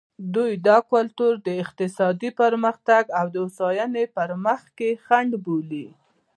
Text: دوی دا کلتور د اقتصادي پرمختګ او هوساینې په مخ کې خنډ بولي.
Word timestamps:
دوی 0.35 0.51
دا 0.67 0.77
کلتور 0.91 1.33
د 1.47 1.47
اقتصادي 1.63 2.29
پرمختګ 2.41 3.03
او 3.19 3.25
هوساینې 3.35 4.05
په 4.15 4.23
مخ 4.45 4.61
کې 4.77 4.89
خنډ 5.05 5.31
بولي. 5.45 5.87